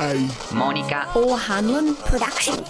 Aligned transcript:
people 0.00 0.28
today. 0.28 0.54
Monica. 0.54 1.08
O'Hanlon 1.14 1.94
production. 1.96 2.64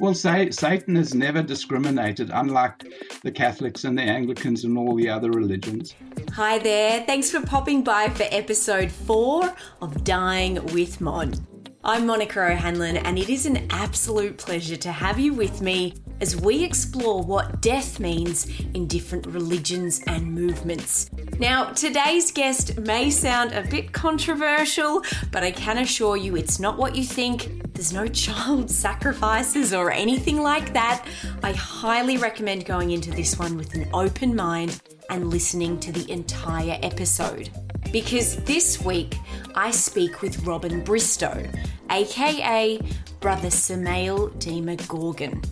Well, 0.00 0.14
say, 0.14 0.50
Satan 0.50 0.94
has 0.94 1.12
never 1.12 1.42
discriminated, 1.42 2.30
unlike 2.32 2.84
the 3.24 3.32
Catholics 3.32 3.82
and 3.82 3.98
the 3.98 4.02
Anglicans 4.02 4.64
and 4.64 4.78
all 4.78 4.94
the 4.94 5.08
other 5.08 5.30
religions. 5.30 5.96
Hi 6.34 6.58
there, 6.58 7.02
thanks 7.04 7.30
for 7.32 7.40
popping 7.40 7.82
by 7.82 8.08
for 8.10 8.24
episode 8.30 8.92
four 8.92 9.52
of 9.82 10.04
Dying 10.04 10.64
with 10.66 11.00
Mon. 11.00 11.34
I'm 11.82 12.06
Monica 12.06 12.40
O'Hanlon, 12.40 12.98
and 12.98 13.18
it 13.18 13.28
is 13.28 13.44
an 13.44 13.66
absolute 13.70 14.36
pleasure 14.38 14.76
to 14.76 14.92
have 14.92 15.18
you 15.18 15.32
with 15.34 15.60
me 15.62 15.94
as 16.20 16.36
we 16.36 16.64
explore 16.64 17.22
what 17.22 17.60
death 17.60 18.00
means 18.00 18.46
in 18.74 18.86
different 18.86 19.26
religions 19.26 20.00
and 20.06 20.32
movements. 20.32 21.10
Now, 21.38 21.72
today's 21.72 22.32
guest 22.32 22.78
may 22.78 23.10
sound 23.10 23.52
a 23.52 23.62
bit 23.62 23.92
controversial, 23.92 25.02
but 25.30 25.44
I 25.44 25.50
can 25.50 25.78
assure 25.78 26.16
you 26.16 26.36
it's 26.36 26.58
not 26.58 26.76
what 26.76 26.96
you 26.96 27.04
think. 27.04 27.72
There's 27.74 27.92
no 27.92 28.08
child 28.08 28.70
sacrifices 28.86 29.72
or 29.72 29.90
anything 29.90 30.42
like 30.42 30.72
that. 30.72 31.06
I 31.42 31.52
highly 31.52 32.16
recommend 32.16 32.64
going 32.64 32.90
into 32.90 33.10
this 33.10 33.38
one 33.38 33.56
with 33.56 33.74
an 33.74 33.88
open 33.92 34.34
mind 34.34 34.80
and 35.10 35.30
listening 35.30 35.78
to 35.80 35.92
the 35.92 36.10
entire 36.10 36.78
episode. 36.82 37.50
Because 37.92 38.36
this 38.44 38.84
week 38.84 39.16
I 39.54 39.70
speak 39.70 40.20
with 40.20 40.44
Robin 40.44 40.82
Bristow, 40.82 41.46
aka 41.90 42.78
Brother 43.20 43.50
Samael 43.50 44.28
Demogorgon, 44.38 45.42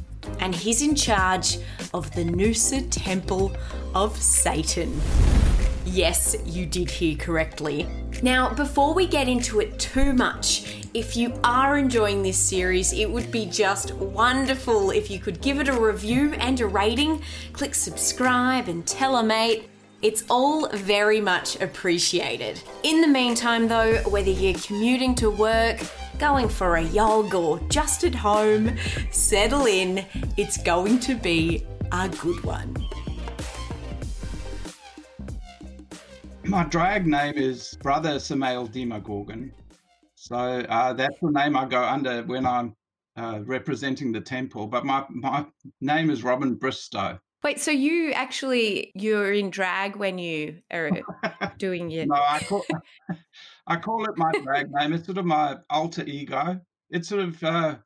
and 0.41 0.55
he's 0.55 0.83
in 0.83 0.95
charge 0.95 1.59
of 1.95 2.11
the 2.15 2.25
Noosa 2.25 2.87
Temple 2.91 3.57
of 3.95 4.17
Satan. 4.17 5.01
Yes, 5.85 6.37
you 6.45 6.67
did 6.67 6.91
hear 6.91 7.17
correctly. 7.17 7.87
Now, 8.23 8.53
before 8.53 8.93
we 8.93 9.07
get 9.07 9.29
into 9.29 9.61
it 9.61 9.79
too 9.79 10.13
much, 10.13 10.85
if 10.95 11.17
you 11.17 11.39
are 11.45 11.79
enjoying 11.79 12.23
this 12.23 12.39
series, 12.39 12.93
it 12.93 13.09
would 13.11 13.31
be 13.31 13.47
just 13.47 13.93
wonderful 13.95 14.91
if 14.91 15.11
you 15.11 15.19
could 15.19 15.41
give 15.41 15.61
it 15.61 15.69
a 15.69 15.73
review 15.73 16.33
and 16.39 16.61
a 16.61 16.67
rating, 16.67 17.23
click 17.53 17.75
subscribe, 17.75 18.69
and 18.69 18.87
tell 18.87 19.17
a 19.17 19.23
mate. 19.23 19.69
It's 20.03 20.25
all 20.29 20.69
very 20.71 21.21
much 21.21 21.61
appreciated. 21.61 22.63
In 22.83 23.01
the 23.01 23.09
meantime, 23.09 23.69
though, 23.69 23.97
whether 24.09 24.31
you're 24.31 24.59
commuting 24.59 25.15
to 25.17 25.31
work, 25.31 25.81
going 26.19 26.49
for 26.49 26.77
a 26.77 26.85
jog, 26.85 27.35
or 27.35 27.61
just 27.69 28.05
at 28.05 28.15
home, 28.15 28.77
settle 29.11 29.67
in. 29.67 30.05
It's 30.37 30.57
going 30.63 30.99
to 31.01 31.15
be 31.15 31.65
a 31.93 32.09
good 32.09 32.43
one. 32.43 32.75
My 36.45 36.65
drag 36.65 37.07
name 37.07 37.35
is 37.37 37.77
Brother 37.83 38.19
Samael 38.19 38.67
Demogorgon. 38.67 39.53
So 40.15 40.37
uh, 40.37 40.93
that's 40.93 41.17
the 41.21 41.31
name 41.31 41.57
I 41.57 41.67
go 41.67 41.83
under 41.83 42.23
when 42.23 42.47
I'm 42.47 42.75
uh, 43.17 43.41
representing 43.45 44.13
the 44.13 44.21
temple. 44.21 44.67
But 44.67 44.85
my, 44.85 45.05
my 45.11 45.47
name 45.81 46.11
is 46.11 46.23
Robin 46.23 46.55
Bristow. 46.55 47.19
Wait, 47.45 47.61
so 47.61 47.71
you 47.71 48.13
actually 48.13 48.93
you're 48.95 49.33
in 49.33 49.51
drag 49.51 49.97
when 49.97 50.19
you 50.19 50.57
are 50.73 50.91
doing 51.59 51.91
your 51.91 52.07
No, 52.07 52.15
I 52.15 52.41
call, 52.41 52.65
I 53.67 53.77
call 53.77 54.05
it 54.05 54.17
my 54.17 54.33
drag 54.43 54.71
name. 54.75 54.93
It's 54.93 55.07
sort 55.07 55.19
of 55.19 55.27
my 55.27 55.59
alter 55.71 56.05
ego. 56.05 56.61
It's 56.91 57.09
sort 57.09 57.23
of, 57.23 57.43
uh, 57.43 57.77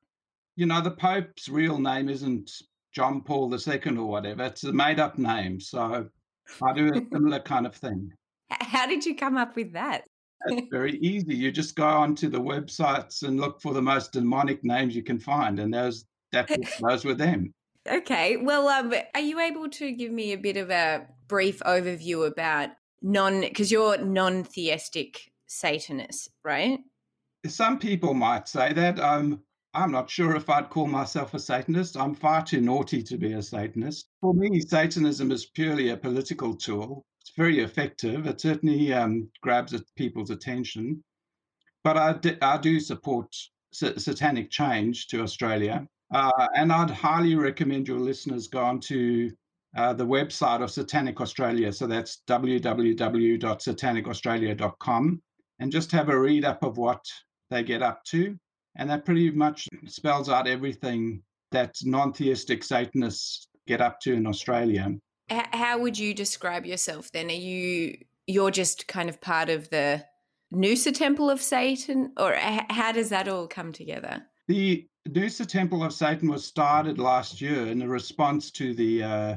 you 0.57 0.67
know, 0.67 0.81
the 0.81 0.91
Pope's 0.91 1.49
real 1.49 1.79
name 1.79 2.09
isn't 2.09 2.51
John 2.95 3.23
Paul 3.23 3.53
II 3.53 3.97
or 3.97 4.07
whatever. 4.07 4.45
It's 4.45 4.65
a 4.65 4.73
made 4.73 5.01
up 5.01 5.19
name. 5.19 5.61
So 5.61 6.09
I 6.63 6.73
do 6.73 6.89
a 6.89 7.01
similar 7.13 7.41
kind 7.41 7.67
of 7.67 7.75
thing. 7.75 8.11
How 8.51 8.87
did 8.87 9.07
you 9.07 9.15
come 9.15 9.37
up 9.37 9.57
with 9.57 9.73
that? 9.73 10.05
It's 10.47 10.69
very 10.71 10.97
easy. 10.99 11.35
You 11.35 11.53
just 11.53 11.77
go 11.77 11.87
onto 11.87 12.29
the 12.29 12.41
websites 12.41 13.23
and 13.23 13.39
look 13.39 13.61
for 13.61 13.75
the 13.75 13.83
most 13.83 14.13
demonic 14.13 14.65
names 14.65 14.97
you 14.97 15.03
can 15.03 15.19
find, 15.19 15.61
and 15.61 15.73
those 15.73 16.07
that 16.33 16.49
those 16.81 17.05
were 17.05 17.15
them. 17.15 17.53
Okay. 17.89 18.37
Well, 18.37 18.69
um, 18.69 18.93
are 19.15 19.21
you 19.21 19.41
able 19.41 19.69
to 19.71 19.93
give 19.93 20.13
me 20.13 20.33
a 20.33 20.39
bit 20.39 20.57
of 20.57 20.71
a 20.71 21.07
brief 21.29 21.61
overview 21.61 22.27
about 22.27 22.71
non 23.03 23.41
because 23.41 23.71
you're 23.71 23.99
non-theistic 23.99 25.33
Satanist, 25.47 26.31
right? 26.45 26.81
Some 27.47 27.79
people 27.79 28.15
might 28.15 28.49
say 28.49 28.73
that. 28.73 29.01
Um, 29.01 29.43
I'm 29.73 29.93
not 29.93 30.11
sure 30.11 30.35
if 30.35 30.51
I'd 30.51 30.69
call 30.69 30.87
myself 30.87 31.33
a 31.33 31.39
Satanist. 31.39 31.97
I'm 31.97 32.15
far 32.15 32.45
too 32.45 32.61
naughty 32.61 33.03
to 33.05 33.17
be 33.17 33.33
a 33.35 33.43
Satanist. 33.43 34.09
For 34.21 34.35
me, 34.35 34.61
Satanism 34.61 35.31
is 35.31 35.47
purely 35.47 35.91
a 35.91 35.97
political 35.97 36.55
tool. 36.57 37.05
It's 37.21 37.33
very 37.37 37.61
effective. 37.61 38.27
It 38.27 38.41
certainly 38.41 38.93
um, 38.93 39.31
grabs 39.43 39.73
at 39.73 39.83
people's 39.97 40.31
attention. 40.31 41.03
But 41.85 41.97
I, 41.97 42.13
d- 42.15 42.37
I 42.43 42.59
do 42.59 42.81
support 42.81 43.35
sa- 43.73 43.97
satanic 43.97 44.51
change 44.51 45.07
to 45.09 45.23
Australia. 45.23 45.87
Uh, 46.13 46.49
and 46.57 46.73
I'd 46.73 46.91
highly 46.91 47.37
recommend 47.37 47.87
your 47.87 48.01
listeners 48.01 48.49
go 48.49 48.61
onto 48.61 49.31
uh, 49.77 49.93
the 49.93 50.07
website 50.07 50.63
of 50.63 50.71
Satanic 50.71 51.21
Australia. 51.21 51.73
So 51.73 51.87
that's 51.87 52.23
www.satanicaustralia.com 52.27 55.23
and 55.61 55.71
just 55.71 55.93
have 55.93 56.09
a 56.09 56.19
read 56.19 56.45
up 56.45 56.65
of 56.65 56.79
what 56.79 57.05
they 57.51 57.63
get 57.63 57.83
up 57.83 58.03
to. 58.07 58.37
And 58.77 58.91
that 58.91 59.05
pretty 59.05 59.31
much 59.31 59.69
spells 59.87 60.29
out 60.29 60.49
everything 60.49 61.23
that 61.53 61.77
non 61.85 62.13
theistic 62.13 62.65
Satanists 62.65 63.49
get 63.67 63.81
up 63.81 64.01
to 64.01 64.13
in 64.13 64.27
Australia. 64.27 64.95
How 65.29 65.79
would 65.79 65.99
you 65.99 66.15
describe 66.15 66.67
yourself 66.67 67.11
then? 67.13 67.29
Are 67.29 67.33
you 67.33 67.99
you're 68.27 68.51
just 68.51 68.87
kind 68.87 69.09
of 69.09 69.21
part 69.21 69.49
of 69.49 69.71
the 69.71 70.05
Noosa 70.53 70.95
Temple 70.95 71.31
of 71.31 71.41
Satan, 71.41 72.13
or 72.17 72.35
how 72.35 72.93
does 72.93 73.11
that 73.11 73.29
all 73.29 73.47
come 73.47 73.73
together? 73.73 74.23
The 74.49 74.87
Noosa 75.13 75.45
Temple 75.45 75.83
of 75.83 75.93
Satan 75.93 76.29
was 76.29 76.45
started 76.45 76.99
last 76.99 77.41
year 77.41 77.67
in 77.67 77.89
response 77.89 78.51
to 78.53 78.75
the 78.75 79.03
uh, 79.03 79.37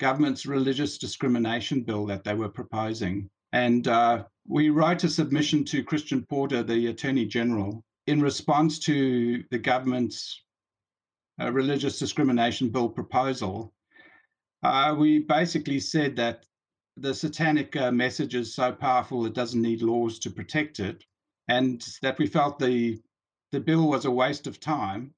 government's 0.00 0.46
religious 0.46 0.96
discrimination 0.96 1.82
bill 1.82 2.06
that 2.06 2.24
they 2.24 2.32
were 2.32 2.48
proposing. 2.48 3.28
And 3.52 3.86
uh, 3.86 4.24
we 4.46 4.70
wrote 4.70 5.04
a 5.04 5.10
submission 5.10 5.64
to 5.66 5.84
Christian 5.84 6.24
Porter, 6.24 6.62
the 6.62 6.86
Attorney 6.86 7.26
General, 7.26 7.84
in 8.06 8.22
response 8.22 8.78
to 8.80 9.44
the 9.50 9.58
government's 9.58 10.42
uh, 11.40 11.52
religious 11.52 11.98
discrimination 11.98 12.70
bill 12.70 12.88
proposal. 12.88 13.74
Uh, 14.62 14.94
we 14.98 15.18
basically 15.18 15.80
said 15.80 16.16
that 16.16 16.46
the 16.96 17.14
satanic 17.14 17.76
uh, 17.76 17.92
message 17.92 18.34
is 18.34 18.54
so 18.54 18.72
powerful 18.72 19.26
it 19.26 19.34
doesn't 19.34 19.62
need 19.62 19.82
laws 19.82 20.18
to 20.20 20.30
protect 20.30 20.80
it, 20.80 21.04
and 21.48 21.86
that 22.00 22.18
we 22.18 22.26
felt 22.26 22.58
the 22.58 22.98
the 23.52 23.60
bill 23.60 23.88
was 23.88 24.04
a 24.04 24.10
waste 24.10 24.46
of 24.46 24.60
time. 24.60 25.14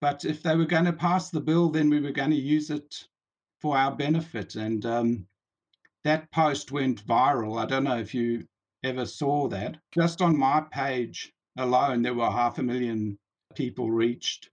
But 0.00 0.24
if 0.24 0.42
they 0.42 0.56
were 0.56 0.66
going 0.66 0.84
to 0.84 0.92
pass 0.92 1.30
the 1.30 1.40
bill, 1.40 1.70
then 1.70 1.90
we 1.90 2.00
were 2.00 2.12
going 2.12 2.30
to 2.30 2.36
use 2.36 2.70
it 2.70 3.06
for 3.60 3.76
our 3.76 3.94
benefit. 3.94 4.54
And 4.54 4.84
um, 4.84 5.26
that 6.04 6.30
post 6.30 6.70
went 6.70 7.06
viral. 7.06 7.58
I 7.58 7.66
don't 7.66 7.84
know 7.84 7.98
if 7.98 8.14
you 8.14 8.46
ever 8.84 9.06
saw 9.06 9.48
that. 9.48 9.78
Just 9.92 10.22
on 10.22 10.38
my 10.38 10.60
page 10.60 11.32
alone, 11.56 12.02
there 12.02 12.14
were 12.14 12.30
half 12.30 12.58
a 12.58 12.62
million 12.62 13.18
people 13.54 13.90
reached. 13.90 14.50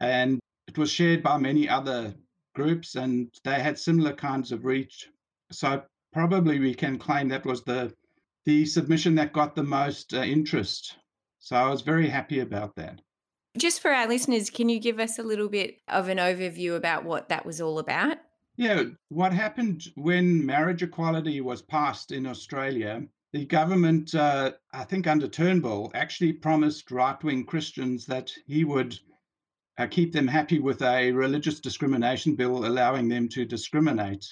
And 0.00 0.38
it 0.68 0.78
was 0.78 0.90
shared 0.90 1.22
by 1.22 1.38
many 1.38 1.68
other 1.68 2.14
groups, 2.54 2.94
and 2.94 3.30
they 3.44 3.60
had 3.60 3.78
similar 3.78 4.12
kinds 4.12 4.52
of 4.52 4.64
reach. 4.64 5.08
So 5.50 5.82
probably 6.12 6.58
we 6.58 6.74
can 6.74 6.98
claim 6.98 7.28
that 7.28 7.46
was 7.46 7.64
the 7.64 7.92
the 8.44 8.64
submission 8.64 9.14
that 9.16 9.32
got 9.34 9.54
the 9.54 9.62
most 9.62 10.14
uh, 10.14 10.22
interest. 10.22 10.96
So 11.48 11.56
I 11.56 11.70
was 11.70 11.80
very 11.80 12.10
happy 12.10 12.40
about 12.40 12.76
that. 12.76 13.00
Just 13.56 13.80
for 13.80 13.90
our 13.90 14.06
listeners, 14.06 14.50
can 14.50 14.68
you 14.68 14.78
give 14.78 15.00
us 15.00 15.18
a 15.18 15.22
little 15.22 15.48
bit 15.48 15.78
of 15.88 16.08
an 16.08 16.18
overview 16.18 16.76
about 16.76 17.04
what 17.04 17.30
that 17.30 17.46
was 17.46 17.58
all 17.58 17.78
about? 17.78 18.18
Yeah, 18.58 18.82
what 19.08 19.32
happened 19.32 19.84
when 19.94 20.44
marriage 20.44 20.82
equality 20.82 21.40
was 21.40 21.62
passed 21.62 22.12
in 22.12 22.26
Australia? 22.26 23.02
The 23.32 23.46
government, 23.46 24.14
uh, 24.14 24.52
I 24.74 24.84
think 24.84 25.06
under 25.06 25.26
Turnbull, 25.26 25.90
actually 25.94 26.34
promised 26.34 26.90
right 26.90 27.24
wing 27.24 27.46
Christians 27.46 28.04
that 28.04 28.30
he 28.46 28.66
would 28.66 28.98
uh, 29.78 29.86
keep 29.86 30.12
them 30.12 30.28
happy 30.28 30.58
with 30.58 30.82
a 30.82 31.12
religious 31.12 31.60
discrimination 31.60 32.34
bill 32.34 32.66
allowing 32.66 33.08
them 33.08 33.26
to 33.30 33.46
discriminate. 33.46 34.26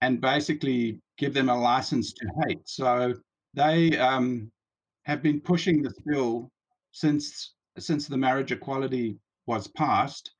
and 0.00 0.20
basically 0.20 1.00
give 1.18 1.34
them 1.34 1.48
a 1.48 1.60
license 1.60 2.12
to 2.12 2.26
hate. 2.46 2.68
So 2.68 3.14
they 3.54 3.98
um, 3.98 4.52
have 5.04 5.22
been 5.22 5.40
pushing 5.40 5.82
this 5.82 5.98
bill 6.06 6.50
since 6.92 7.54
since 7.78 8.06
the 8.06 8.16
marriage 8.16 8.52
equality 8.52 9.16
was 9.46 9.66
passed. 9.68 10.30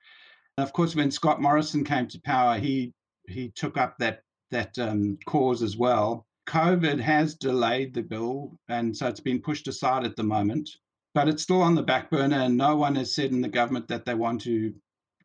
And 0.56 0.66
of 0.66 0.72
course, 0.72 0.94
when 0.94 1.10
Scott 1.10 1.40
Morrison 1.40 1.84
came 1.84 2.06
to 2.08 2.20
power, 2.20 2.58
he 2.58 2.92
he 3.28 3.50
took 3.50 3.76
up 3.76 3.96
that 3.98 4.20
that 4.50 4.78
um, 4.78 5.18
cause 5.26 5.62
as 5.62 5.76
well. 5.76 6.26
COVID 6.48 6.98
has 7.00 7.34
delayed 7.34 7.94
the 7.94 8.02
bill, 8.02 8.58
and 8.68 8.96
so 8.96 9.06
it's 9.06 9.20
been 9.20 9.40
pushed 9.40 9.68
aside 9.68 10.04
at 10.04 10.16
the 10.16 10.22
moment. 10.22 10.68
But 11.14 11.28
it's 11.28 11.42
still 11.42 11.62
on 11.62 11.74
the 11.74 11.82
back 11.82 12.10
burner, 12.10 12.38
and 12.38 12.56
no 12.56 12.76
one 12.76 12.94
has 12.96 13.14
said 13.14 13.30
in 13.32 13.40
the 13.40 13.48
government 13.48 13.88
that 13.88 14.04
they 14.04 14.14
want 14.14 14.40
to 14.42 14.74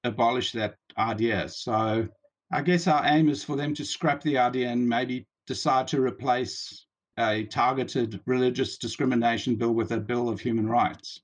abolish 0.03 0.51
that 0.53 0.75
idea. 0.97 1.49
So 1.49 2.07
I 2.51 2.61
guess 2.61 2.87
our 2.87 3.05
aim 3.05 3.29
is 3.29 3.43
for 3.43 3.55
them 3.55 3.73
to 3.75 3.85
scrap 3.85 4.21
the 4.21 4.37
idea 4.37 4.69
and 4.69 4.87
maybe 4.87 5.27
decide 5.47 5.87
to 5.89 6.01
replace 6.01 6.86
a 7.17 7.45
targeted 7.45 8.19
religious 8.25 8.77
discrimination 8.77 9.55
bill 9.55 9.73
with 9.73 9.91
a 9.91 9.97
bill 9.97 10.29
of 10.29 10.39
human 10.39 10.67
rights. 10.67 11.21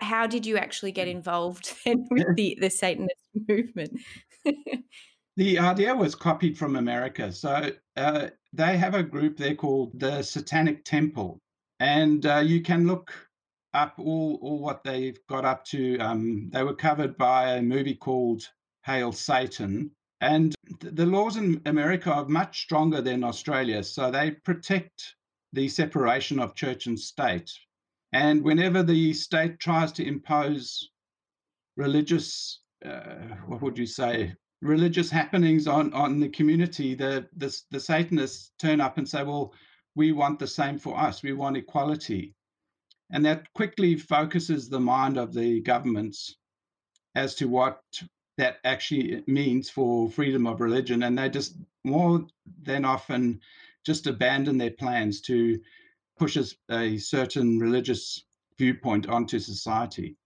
How 0.00 0.26
did 0.26 0.44
you 0.44 0.56
actually 0.56 0.92
get 0.92 1.08
involved 1.08 1.74
then 1.84 2.06
with 2.10 2.26
the, 2.36 2.58
the 2.60 2.70
Satanist 2.70 3.16
movement? 3.48 4.00
the 5.36 5.58
idea 5.58 5.94
was 5.94 6.14
copied 6.14 6.58
from 6.58 6.76
America. 6.76 7.32
So 7.32 7.70
uh, 7.96 8.28
they 8.52 8.76
have 8.76 8.94
a 8.94 9.02
group 9.02 9.36
there 9.36 9.54
called 9.54 9.98
the 9.98 10.22
Satanic 10.22 10.84
Temple, 10.84 11.40
and 11.80 12.24
uh, 12.26 12.42
you 12.44 12.62
can 12.62 12.86
look 12.86 13.12
up 13.72 13.94
all, 13.98 14.38
all 14.40 14.58
what 14.58 14.84
they've 14.84 15.18
got 15.28 15.44
up 15.44 15.64
to. 15.66 15.98
Um, 15.98 16.50
they 16.52 16.62
were 16.62 16.74
covered 16.74 17.16
by 17.16 17.54
a 17.54 17.62
movie 17.62 17.96
called 17.96 18.48
Hail 18.84 19.12
Satan. 19.12 19.90
And 20.24 20.54
the 20.80 21.04
laws 21.04 21.36
in 21.36 21.60
America 21.66 22.10
are 22.10 22.24
much 22.24 22.62
stronger 22.62 23.02
than 23.02 23.22
Australia. 23.22 23.84
So 23.84 24.10
they 24.10 24.30
protect 24.30 25.16
the 25.52 25.68
separation 25.68 26.40
of 26.40 26.54
church 26.54 26.86
and 26.86 26.98
state. 26.98 27.52
And 28.14 28.42
whenever 28.42 28.82
the 28.82 29.12
state 29.12 29.60
tries 29.60 29.92
to 29.92 30.06
impose 30.06 30.88
religious, 31.76 32.62
uh, 32.86 33.36
what 33.48 33.60
would 33.60 33.76
you 33.76 33.84
say, 33.84 34.34
religious 34.62 35.10
happenings 35.10 35.68
on, 35.68 35.92
on 35.92 36.20
the 36.20 36.30
community, 36.30 36.94
the, 36.94 37.28
the, 37.36 37.54
the 37.70 37.80
Satanists 37.80 38.52
turn 38.58 38.80
up 38.80 38.96
and 38.96 39.06
say, 39.06 39.22
well, 39.24 39.52
we 39.94 40.12
want 40.12 40.38
the 40.38 40.46
same 40.46 40.78
for 40.78 40.98
us. 40.98 41.22
We 41.22 41.34
want 41.34 41.58
equality. 41.58 42.34
And 43.10 43.22
that 43.26 43.52
quickly 43.52 43.94
focuses 43.96 44.70
the 44.70 44.80
mind 44.80 45.18
of 45.18 45.34
the 45.34 45.60
governments 45.60 46.34
as 47.14 47.34
to 47.34 47.46
what 47.46 47.82
that 48.36 48.58
actually 48.64 49.22
means 49.26 49.70
for 49.70 50.10
freedom 50.10 50.46
of 50.46 50.60
religion. 50.60 51.04
And 51.04 51.16
they 51.18 51.28
just 51.28 51.56
more 51.84 52.26
than 52.62 52.84
often 52.84 53.40
just 53.84 54.06
abandon 54.06 54.58
their 54.58 54.70
plans 54.70 55.20
to 55.22 55.60
push 56.18 56.38
a 56.70 56.98
certain 56.98 57.58
religious 57.58 58.24
viewpoint 58.58 59.08
onto 59.08 59.38
society. 59.38 60.16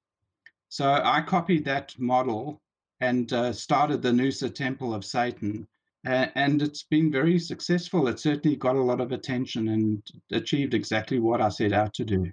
So 0.68 1.00
I 1.02 1.22
copied 1.22 1.64
that 1.64 1.94
model 1.98 2.60
and 3.00 3.32
uh, 3.32 3.52
started 3.52 4.02
the 4.02 4.10
Noosa 4.10 4.54
Temple 4.54 4.92
of 4.92 5.04
Satan. 5.04 5.66
Uh, 6.06 6.26
and 6.34 6.62
it's 6.62 6.82
been 6.82 7.10
very 7.10 7.38
successful. 7.38 8.06
It 8.08 8.20
certainly 8.20 8.56
got 8.56 8.76
a 8.76 8.82
lot 8.82 9.00
of 9.00 9.12
attention 9.12 9.68
and 9.68 10.02
achieved 10.30 10.74
exactly 10.74 11.18
what 11.18 11.40
I 11.40 11.48
set 11.48 11.72
out 11.72 11.94
to 11.94 12.04
do. 12.04 12.30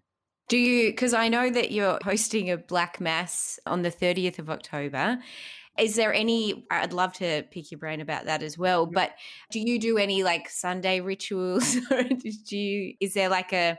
Do 0.48 0.57
you, 0.57 0.92
because 0.92 1.13
I 1.13 1.27
know 1.27 1.50
that 1.50 1.72
you're 1.72 1.98
hosting 2.04 2.51
a 2.51 2.57
Black 2.57 3.01
Mass 3.01 3.60
on 3.66 3.81
the 3.81 3.89
30th 3.89 4.38
of 4.38 4.50
October. 4.50 5.18
Is 5.77 5.95
there 5.95 6.13
any, 6.13 6.66
I'd 6.72 6.94
love 6.94 7.13
to 7.13 7.44
pick 7.51 7.72
your 7.72 7.80
brain 7.80 8.01
about 8.01 8.25
that 8.25 8.42
as 8.42 8.57
well, 8.57 8.86
but 8.86 9.12
do 9.51 9.60
you 9.60 9.80
do 9.80 9.98
any 9.98 10.24
like 10.24 10.50
Sunday 10.50 11.01
rituals 11.01 11.77
or 11.92 12.04
do 12.04 12.57
you, 12.57 12.94
is 13.00 13.13
there 13.13 13.30
like 13.30 13.54
a, 13.54 13.77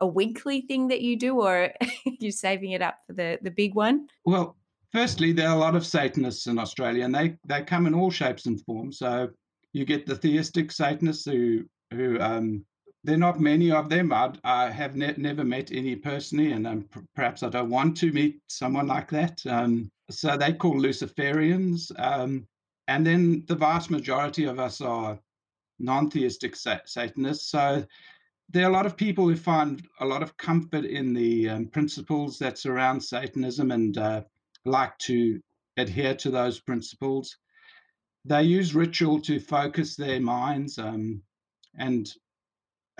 a 0.00 0.06
weekly 0.06 0.62
thing 0.62 0.88
that 0.88 1.02
you 1.02 1.16
do 1.16 1.40
or 1.40 1.72
you're 2.20 2.32
saving 2.32 2.72
it 2.72 2.82
up 2.82 2.98
for 3.06 3.12
the, 3.12 3.38
the 3.42 3.50
big 3.50 3.74
one? 3.74 4.08
Well, 4.24 4.56
firstly, 4.92 5.32
there 5.32 5.48
are 5.48 5.56
a 5.56 5.58
lot 5.58 5.76
of 5.76 5.86
Satanists 5.86 6.46
in 6.46 6.58
Australia 6.58 7.04
and 7.04 7.14
they, 7.14 7.36
they 7.46 7.62
come 7.62 7.86
in 7.86 7.94
all 7.94 8.10
shapes 8.10 8.46
and 8.46 8.60
forms. 8.64 8.98
So 8.98 9.28
you 9.72 9.84
get 9.84 10.06
the 10.06 10.16
theistic 10.16 10.72
Satanists 10.72 11.26
who, 11.26 11.64
who 11.92 12.18
um, 12.20 12.64
there 13.04 13.16
are 13.16 13.18
not 13.18 13.38
many 13.38 13.70
of 13.70 13.90
them. 13.90 14.12
I, 14.12 14.32
I 14.44 14.70
have 14.70 14.96
ne- 14.96 15.14
never 15.18 15.44
met 15.44 15.70
any 15.70 15.94
personally, 15.94 16.52
and 16.52 16.66
um, 16.66 16.82
p- 16.82 17.00
perhaps 17.14 17.42
I 17.42 17.50
don't 17.50 17.68
want 17.68 17.96
to 17.98 18.10
meet 18.12 18.40
someone 18.48 18.86
like 18.86 19.10
that. 19.10 19.44
Um, 19.46 19.90
so 20.10 20.36
they 20.36 20.54
call 20.54 20.74
Luciferians. 20.74 21.92
Um, 21.98 22.46
and 22.88 23.06
then 23.06 23.44
the 23.46 23.56
vast 23.56 23.90
majority 23.90 24.44
of 24.44 24.58
us 24.58 24.80
are 24.80 25.18
non 25.78 26.10
theistic 26.10 26.56
sa- 26.56 26.80
Satanists. 26.86 27.50
So 27.50 27.84
there 28.48 28.64
are 28.64 28.70
a 28.70 28.72
lot 28.72 28.86
of 28.86 28.96
people 28.96 29.28
who 29.28 29.36
find 29.36 29.86
a 30.00 30.06
lot 30.06 30.22
of 30.22 30.36
comfort 30.38 30.86
in 30.86 31.12
the 31.12 31.50
um, 31.50 31.66
principles 31.66 32.38
that 32.38 32.58
surround 32.58 33.04
Satanism 33.04 33.70
and 33.70 33.98
uh, 33.98 34.22
like 34.64 34.96
to 34.98 35.40
adhere 35.76 36.14
to 36.14 36.30
those 36.30 36.58
principles. 36.60 37.36
They 38.24 38.44
use 38.44 38.74
ritual 38.74 39.20
to 39.22 39.40
focus 39.40 39.94
their 39.94 40.20
minds 40.20 40.78
um, 40.78 41.20
and 41.76 42.10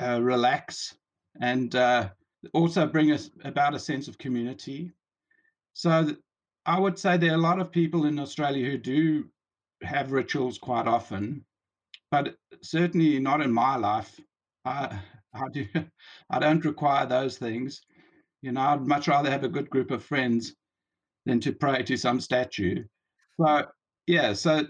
uh, 0.01 0.21
relax 0.23 0.95
and 1.41 1.75
uh, 1.75 2.09
also 2.53 2.87
bring 2.87 3.13
us 3.13 3.31
about 3.45 3.75
a 3.75 3.79
sense 3.79 4.09
of 4.09 4.19
community. 4.19 4.93
So 5.73 6.17
I 6.67 6.79
would 6.79 6.99
say 6.99 7.17
there 7.17 7.33
are 7.33 7.37
a 7.37 7.39
lot 7.39 7.61
of 7.61 7.73
people 7.73 8.07
in 8.07 8.19
Australia 8.19 8.71
who 8.71 8.79
do 8.79 9.29
have 9.83 10.13
rituals 10.13 10.59
quite 10.59 10.87
often, 10.87 11.45
but 12.11 12.37
certainly 12.63 13.19
not 13.19 13.41
in 13.41 13.53
my 13.53 13.77
life. 13.77 14.19
I, 14.65 14.99
I 15.35 15.49
do 15.53 15.67
I 16.31 16.39
don't 16.39 16.65
require 16.65 17.07
those 17.07 17.39
things. 17.39 17.83
You 18.43 18.53
know, 18.53 18.61
I'd 18.61 18.87
much 18.87 19.09
rather 19.09 19.31
have 19.31 19.45
a 19.45 19.49
good 19.49 19.71
group 19.71 19.91
of 19.91 20.05
friends 20.05 20.55
than 21.27 21.41
to 21.41 21.53
pray 21.53 21.83
to 21.83 21.97
some 21.97 22.21
statue. 22.21 22.85
So 23.41 23.67
yeah, 24.07 24.35
so 24.35 24.67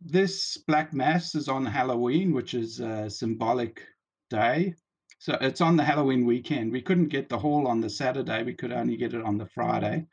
this 0.00 0.56
Black 0.58 0.92
Mass 0.92 1.34
is 1.34 1.48
on 1.48 1.66
Halloween, 1.66 2.32
which 2.32 2.54
is 2.54 2.80
a 2.80 3.10
symbolic 3.10 3.82
day. 4.30 4.74
So 5.18 5.36
it's 5.40 5.60
on 5.60 5.76
the 5.76 5.84
Halloween 5.84 6.26
weekend. 6.26 6.72
We 6.72 6.82
couldn't 6.82 7.08
get 7.08 7.28
the 7.28 7.38
hall 7.38 7.66
on 7.66 7.80
the 7.80 7.90
Saturday. 7.90 8.42
We 8.42 8.54
could 8.54 8.72
only 8.72 8.96
get 8.96 9.14
it 9.14 9.22
on 9.22 9.38
the 9.38 9.46
Friday. 9.46 10.06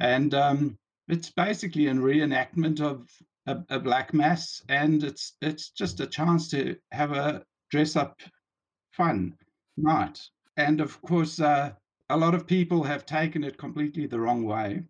And 0.00 0.34
um, 0.34 0.78
it's 1.08 1.30
basically 1.30 1.86
a 1.86 1.94
reenactment 1.94 2.80
of 2.80 3.08
a, 3.46 3.58
a, 3.70 3.80
black 3.80 4.14
mass, 4.14 4.62
and 4.68 5.02
it's 5.02 5.36
it's 5.40 5.70
just 5.70 6.00
a 6.00 6.06
chance 6.06 6.48
to 6.50 6.76
have 6.92 7.12
a 7.12 7.44
dress 7.70 7.96
up 7.96 8.20
fun 8.92 9.36
night. 9.76 10.20
And 10.56 10.80
of 10.80 11.00
course, 11.02 11.40
uh, 11.40 11.72
a 12.08 12.16
lot 12.16 12.34
of 12.34 12.46
people 12.46 12.82
have 12.82 13.06
taken 13.06 13.42
it 13.42 13.58
completely 13.58 14.06
the 14.06 14.20
wrong 14.20 14.44
way. 14.44 14.84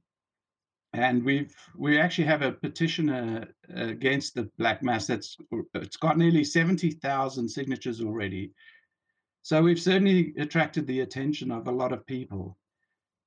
And 0.95 1.25
we've 1.25 1.55
we 1.77 1.99
actually 1.99 2.27
have 2.27 2.43
a 2.43 2.53
petition 2.53 3.09
uh, 3.09 3.47
against 3.75 4.35
the 4.35 4.51
black 4.59 4.83
mass 4.83 5.07
that's 5.07 5.37
it's 5.75 5.97
got 5.97 6.19
nearly 6.19 6.45
seventy 6.45 6.91
thousand 6.91 7.49
signatures 7.49 8.03
already. 8.03 8.53
So 9.43 9.63
we've 9.63 9.81
certainly 9.81 10.35
attracted 10.39 10.87
the 10.87 11.01
attention 11.01 11.51
of 11.51 11.67
a 11.67 11.73
lot 11.73 11.93
of 11.93 12.07
people. 12.07 12.59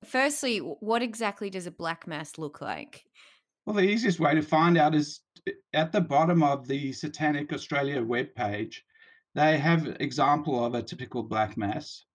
Firstly, 0.06 0.60
what 0.60 1.02
exactly 1.02 1.50
does 1.50 1.66
a 1.66 1.72
black 1.72 2.06
mass 2.06 2.38
look 2.38 2.62
like? 2.62 3.04
Well, 3.66 3.76
the 3.76 3.82
easiest 3.82 4.20
way 4.20 4.36
to 4.36 4.44
find 4.44 4.78
out 4.78 4.94
is 4.94 5.22
at 5.74 5.92
the 5.92 6.02
bottom 6.02 6.44
of 6.44 6.68
the 6.68 6.94
Satanic 6.94 7.52
Australia 7.52 8.02
webpage, 8.02 8.76
they 9.34 9.58
have 9.58 9.98
example 10.00 10.64
of 10.64 10.76
a 10.76 10.84
typical 10.84 11.24
black 11.24 11.58
mass. 11.58 12.06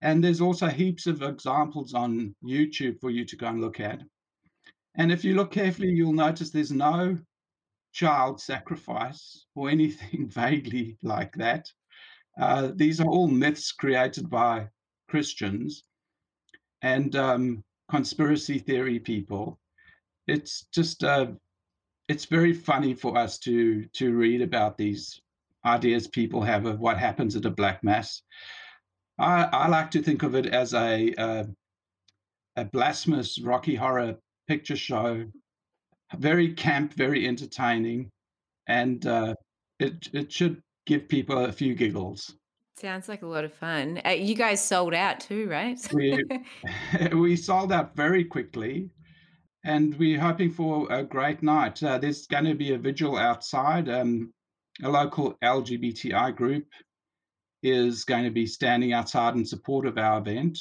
And 0.00 0.22
there's 0.22 0.40
also 0.40 0.68
heaps 0.68 1.06
of 1.06 1.22
examples 1.22 1.92
on 1.94 2.34
YouTube 2.44 3.00
for 3.00 3.10
you 3.10 3.24
to 3.24 3.36
go 3.36 3.48
and 3.48 3.60
look 3.60 3.80
at. 3.80 4.02
And 4.94 5.10
if 5.10 5.24
you 5.24 5.34
look 5.34 5.50
carefully, 5.50 5.90
you'll 5.90 6.12
notice 6.12 6.50
there's 6.50 6.72
no 6.72 7.18
child 7.92 8.40
sacrifice 8.40 9.46
or 9.54 9.70
anything 9.70 10.28
vaguely 10.34 10.98
like 11.02 11.34
that. 11.36 11.70
Uh, 12.38 12.70
these 12.74 13.00
are 13.00 13.06
all 13.06 13.28
myths 13.28 13.72
created 13.72 14.28
by 14.28 14.68
Christians 15.08 15.84
and 16.80 17.14
um, 17.16 17.64
conspiracy 17.90 18.58
theory 18.58 18.98
people. 18.98 19.58
It's 20.26 20.66
just 20.72 21.04
uh, 21.04 21.26
it's 22.08 22.24
very 22.24 22.52
funny 22.52 22.94
for 22.94 23.16
us 23.16 23.38
to 23.40 23.84
to 23.86 24.14
read 24.14 24.40
about 24.40 24.78
these 24.78 25.20
ideas 25.64 26.08
people 26.08 26.42
have 26.42 26.66
of 26.66 26.80
what 26.80 26.98
happens 26.98 27.36
at 27.36 27.44
a 27.44 27.50
black 27.50 27.84
mass. 27.84 28.22
I, 29.18 29.44
I 29.52 29.68
like 29.68 29.90
to 29.92 30.02
think 30.02 30.22
of 30.22 30.34
it 30.34 30.46
as 30.46 30.74
a 30.74 31.14
uh, 31.14 31.44
a 32.56 32.64
blasphemous 32.64 33.40
Rocky 33.40 33.74
Horror 33.74 34.16
picture 34.52 34.76
show, 34.76 35.24
very 36.18 36.52
camp, 36.52 36.92
very 36.92 37.26
entertaining, 37.26 38.10
and 38.66 39.06
uh, 39.06 39.34
it 39.80 40.08
it 40.12 40.30
should 40.30 40.60
give 40.84 41.08
people 41.08 41.46
a 41.46 41.50
few 41.50 41.74
giggles. 41.74 42.34
Sounds 42.78 43.08
like 43.08 43.22
a 43.22 43.26
lot 43.26 43.44
of 43.44 43.54
fun. 43.54 44.02
Uh, 44.04 44.10
you 44.10 44.34
guys 44.34 44.62
sold 44.62 44.92
out 44.92 45.20
too, 45.20 45.48
right? 45.48 45.80
we, 45.94 46.22
we 47.14 47.34
sold 47.34 47.72
out 47.72 47.96
very 47.96 48.24
quickly, 48.24 48.90
and 49.64 49.96
we're 49.98 50.20
hoping 50.20 50.50
for 50.50 50.86
a 50.92 51.02
great 51.02 51.42
night. 51.42 51.82
Uh, 51.82 51.96
there's 51.96 52.26
going 52.26 52.44
to 52.44 52.54
be 52.54 52.74
a 52.74 52.78
vigil 52.78 53.16
outside. 53.16 53.88
Um, 53.88 54.34
a 54.82 54.90
local 54.90 55.34
LGBTI 55.42 56.36
group 56.36 56.66
is 57.62 58.04
going 58.04 58.24
to 58.24 58.30
be 58.30 58.46
standing 58.46 58.92
outside 58.92 59.34
in 59.34 59.46
support 59.46 59.86
of 59.86 59.96
our 59.96 60.18
event. 60.18 60.58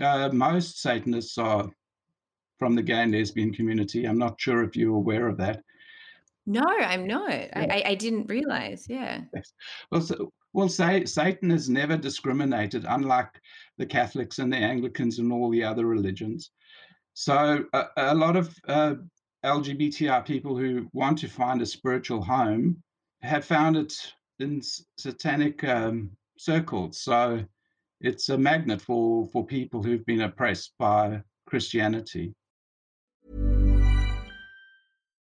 Uh, 0.00 0.30
most 0.32 0.80
Satanists 0.80 1.38
are 1.38 1.70
from 2.64 2.74
the 2.74 2.82
gay 2.82 3.02
and 3.02 3.12
lesbian 3.12 3.52
community. 3.52 4.06
I'm 4.06 4.16
not 4.16 4.40
sure 4.40 4.64
if 4.64 4.74
you're 4.74 4.96
aware 4.96 5.28
of 5.28 5.36
that. 5.36 5.62
No, 6.46 6.64
I'm 6.66 7.06
not. 7.06 7.30
Yeah. 7.30 7.66
I, 7.70 7.82
I, 7.88 7.94
didn't 7.94 8.30
realize. 8.30 8.86
Yeah. 8.88 9.20
Yes. 9.34 9.52
Well, 9.90 10.00
so, 10.00 10.32
well, 10.54 10.70
say 10.70 11.04
Satan 11.04 11.50
has 11.50 11.68
never 11.68 11.98
discriminated, 11.98 12.86
unlike 12.88 13.28
the 13.76 13.84
Catholics 13.84 14.38
and 14.38 14.50
the 14.50 14.56
Anglicans 14.56 15.18
and 15.18 15.30
all 15.30 15.50
the 15.50 15.62
other 15.62 15.84
religions. 15.84 16.52
So 17.12 17.66
a, 17.74 17.84
a 17.98 18.14
lot 18.14 18.34
of 18.34 18.56
uh, 18.66 18.94
LGBTI 19.44 20.24
people 20.24 20.56
who 20.56 20.88
want 20.94 21.18
to 21.18 21.28
find 21.28 21.60
a 21.60 21.66
spiritual 21.66 22.22
home 22.22 22.82
have 23.20 23.44
found 23.44 23.76
it 23.76 23.94
in 24.38 24.62
satanic 24.96 25.62
um, 25.64 26.12
circles. 26.38 27.02
So 27.02 27.44
it's 28.00 28.30
a 28.30 28.38
magnet 28.38 28.80
for 28.80 29.28
for 29.28 29.44
people 29.44 29.82
who've 29.82 30.06
been 30.06 30.22
oppressed 30.22 30.72
by 30.78 31.20
Christianity. 31.46 32.34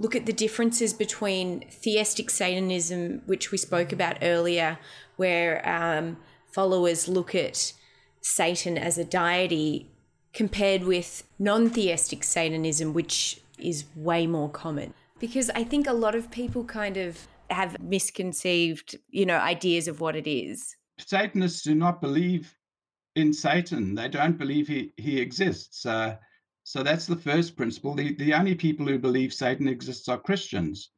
look 0.00 0.16
at 0.16 0.24
the 0.24 0.32
differences 0.32 0.94
between 0.94 1.60
theistic 1.70 2.30
Satanism, 2.30 3.20
which 3.26 3.52
we 3.52 3.58
spoke 3.58 3.92
about 3.92 4.16
earlier, 4.22 4.78
where 5.16 5.62
um, 5.68 6.16
followers 6.50 7.06
look 7.06 7.34
at 7.34 7.74
Satan 8.22 8.78
as 8.78 8.96
a 8.96 9.04
deity, 9.04 9.90
compared 10.32 10.84
with 10.84 11.24
non 11.38 11.68
theistic 11.68 12.24
Satanism, 12.24 12.94
which 12.94 13.42
is 13.58 13.84
way 13.94 14.26
more 14.26 14.48
common. 14.48 14.94
Because 15.18 15.50
I 15.50 15.64
think 15.64 15.86
a 15.86 15.92
lot 15.92 16.14
of 16.14 16.30
people 16.30 16.64
kind 16.64 16.96
of 16.96 17.28
have 17.50 17.78
misconceived, 17.78 18.96
you 19.10 19.26
know, 19.26 19.36
ideas 19.36 19.86
of 19.86 20.00
what 20.00 20.16
it 20.16 20.26
is. 20.26 20.76
Satanists 20.98 21.62
do 21.62 21.74
not 21.74 22.00
believe 22.00 22.56
in 23.16 23.34
Satan. 23.34 23.94
They 23.94 24.08
don't 24.08 24.38
believe 24.38 24.66
he, 24.66 24.94
he 24.96 25.20
exists. 25.20 25.84
Uh, 25.84 26.16
so 26.70 26.84
that's 26.84 27.06
the 27.06 27.16
first 27.16 27.56
principle. 27.56 27.96
The, 27.96 28.14
the 28.14 28.32
only 28.32 28.54
people 28.54 28.86
who 28.86 28.96
believe 28.96 29.32
Satan 29.32 29.66
exists 29.66 30.06
are 30.06 30.16
Christians. 30.16 30.92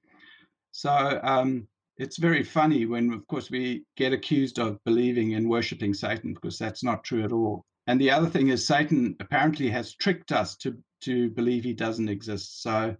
So 0.70 1.18
um, 1.22 1.66
it's 1.96 2.18
very 2.18 2.42
funny 2.42 2.84
when, 2.84 3.10
of 3.14 3.26
course, 3.26 3.50
we 3.50 3.86
get 3.96 4.12
accused 4.12 4.58
of 4.58 4.84
believing 4.84 5.32
and 5.32 5.48
worshiping 5.48 5.94
Satan 5.94 6.34
because 6.34 6.58
that's 6.58 6.84
not 6.84 7.04
true 7.04 7.24
at 7.24 7.32
all. 7.32 7.64
And 7.86 7.98
the 7.98 8.10
other 8.10 8.28
thing 8.28 8.48
is, 8.48 8.66
Satan 8.66 9.16
apparently 9.18 9.70
has 9.70 9.94
tricked 9.94 10.30
us 10.30 10.56
to, 10.56 10.76
to 11.04 11.30
believe 11.30 11.64
he 11.64 11.72
doesn't 11.72 12.10
exist. 12.10 12.62
So 12.62 12.94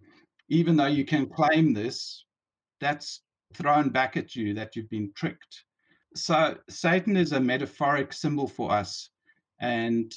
even 0.49 0.75
though 0.75 0.87
you 0.87 1.05
can 1.05 1.27
claim 1.27 1.75
this, 1.75 2.25
that's 2.81 3.21
thrown 3.53 3.89
back 3.89 4.17
at 4.17 4.35
you 4.35 4.55
that 4.55 4.75
you've 4.75 4.89
been 4.89 5.11
tricked. 5.15 5.63
So 6.15 6.57
Satan 6.71 7.17
is 7.17 7.33
a 7.33 7.39
metaphoric 7.39 8.13
symbol 8.13 8.47
for 8.47 8.71
us, 8.71 9.11
and 9.61 10.11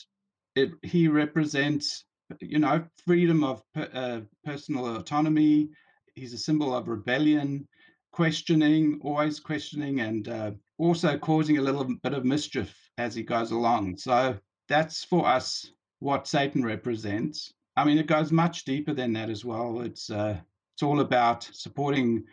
it, 0.55 0.71
he 0.83 1.07
represents 1.09 2.07
you 2.41 2.59
know, 2.59 2.85
freedom 3.05 3.45
of 3.45 3.63
uh, 3.77 4.21
personal 4.45 4.97
autonomy. 4.97 5.71
He's 6.15 6.33
a 6.33 6.39
symbol 6.39 6.75
of 6.75 6.89
rebellion, 6.89 7.67
questioning, 8.13 9.01
always 9.03 9.41
questioning, 9.41 10.01
and 10.01 10.29
uh, 10.29 10.51
also 10.79 11.19
causing 11.19 11.59
a 11.59 11.63
little 11.63 11.85
bit 12.03 12.15
of 12.15 12.25
mischief 12.25 12.75
as 12.99 13.15
he 13.15 13.23
goes 13.23 13.51
along. 13.51 13.99
So 13.99 14.37
that's 14.69 15.05
for 15.05 15.27
us 15.27 15.71
what 16.01 16.27
Satan 16.27 16.65
represents. 16.65 17.53
I 17.77 17.85
mean, 17.85 17.99
it 17.99 18.07
goes 18.07 18.33
much 18.33 18.65
deeper 18.65 18.95
than 18.95 19.13
that 19.15 19.31
as 19.31 19.45
well. 19.45 19.81
It's 19.81 20.11
uh, 20.11 20.39
it's 20.75 20.83
all 20.83 21.01
about 21.01 21.49
supporting 21.53 22.25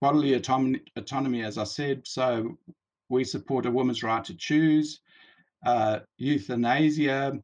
bodily 0.00 0.34
autonomy, 0.34 0.80
autonomy, 0.96 1.42
as 1.42 1.58
I 1.58 1.64
said. 1.64 2.06
So 2.06 2.56
we 3.08 3.24
support 3.24 3.66
a 3.66 3.70
woman's 3.70 4.02
right 4.02 4.24
to 4.24 4.34
choose, 4.34 5.00
uh, 5.64 6.00
euthanasia, 6.18 7.38